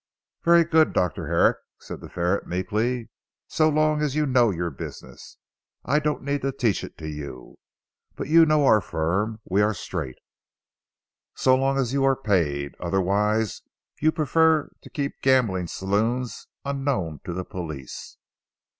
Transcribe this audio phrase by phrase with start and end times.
[0.43, 1.27] "Very good Dr.
[1.27, 3.11] Herrick," said the ferret meekly,
[3.47, 5.37] "so long as you know your business,
[5.85, 7.59] I don't need to teach it to you.
[8.15, 9.41] But you know our firm.
[9.47, 10.17] We are straight."
[11.35, 12.73] "So long as you are paid.
[12.79, 13.61] Otherwise
[13.99, 18.17] you prefer to keep gambling saloons unknown to the police.